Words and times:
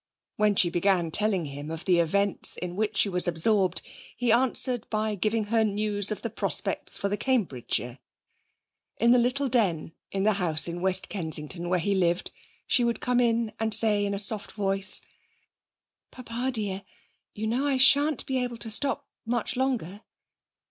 When 0.35 0.55
she 0.55 0.71
began 0.71 1.11
telling 1.11 1.45
him 1.45 1.69
of 1.69 1.85
the 1.85 1.99
events 1.99 2.57
in 2.57 2.75
which 2.75 2.97
she 2.97 3.07
was 3.07 3.27
absorbed 3.27 3.83
he 4.17 4.31
answered 4.31 4.87
by 4.89 5.13
giving 5.13 5.43
her 5.53 5.63
news 5.63 6.09
of 6.09 6.23
the 6.23 6.29
prospects 6.31 6.97
for 6.97 7.07
the 7.07 7.17
Cambridgeshire. 7.17 7.99
In 8.97 9.11
the 9.11 9.19
little 9.19 9.47
den 9.47 9.93
in 10.11 10.23
the 10.23 10.33
house 10.41 10.67
in 10.67 10.81
West 10.81 11.07
Kensington, 11.07 11.69
where 11.69 11.77
he 11.77 11.93
lived, 11.93 12.31
she 12.65 12.83
would 12.83 12.99
come 12.99 13.19
in 13.19 13.53
and 13.59 13.75
say 13.75 14.03
in 14.03 14.15
a 14.15 14.19
soft 14.19 14.53
voice: 14.53 15.03
'Papa 16.09 16.49
dear, 16.51 16.83
you 17.35 17.45
know 17.45 17.67
I 17.67 17.77
shan't 17.77 18.25
be 18.25 18.43
able 18.43 18.57
to 18.57 18.71
stop 18.71 19.07
much 19.23 19.55
longer.' 19.55 20.01